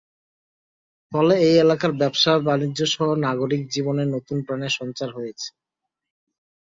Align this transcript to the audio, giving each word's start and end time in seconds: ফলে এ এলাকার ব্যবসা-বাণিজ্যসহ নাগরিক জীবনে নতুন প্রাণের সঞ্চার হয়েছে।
ফলে 1.11 1.35
এ 1.41 1.59
এলাকার 1.61 1.91
ব্যবসা-বাণিজ্যসহ 1.93 3.01
নাগরিক 3.25 3.61
জীবনে 3.73 4.03
নতুন 4.13 4.37
প্রাণের 4.45 4.73
সঞ্চার 4.79 5.09
হয়েছে। 5.17 5.47